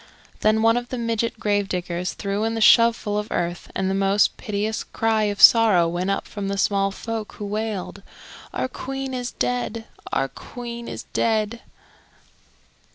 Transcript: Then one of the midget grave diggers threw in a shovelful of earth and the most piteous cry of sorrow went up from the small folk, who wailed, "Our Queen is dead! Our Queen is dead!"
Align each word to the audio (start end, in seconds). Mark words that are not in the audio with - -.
Then 0.39 0.63
one 0.63 0.77
of 0.77 0.89
the 0.89 0.97
midget 0.97 1.39
grave 1.39 1.69
diggers 1.69 2.13
threw 2.13 2.43
in 2.43 2.57
a 2.57 2.59
shovelful 2.59 3.19
of 3.19 3.27
earth 3.29 3.69
and 3.75 3.87
the 3.87 3.93
most 3.93 4.35
piteous 4.35 4.83
cry 4.83 5.25
of 5.25 5.39
sorrow 5.39 5.87
went 5.87 6.09
up 6.09 6.27
from 6.27 6.47
the 6.47 6.57
small 6.57 6.89
folk, 6.89 7.33
who 7.33 7.45
wailed, 7.45 8.01
"Our 8.51 8.67
Queen 8.67 9.13
is 9.13 9.29
dead! 9.33 9.85
Our 10.11 10.27
Queen 10.27 10.87
is 10.87 11.03
dead!" 11.13 11.59